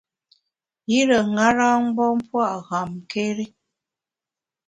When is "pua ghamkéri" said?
2.29-3.45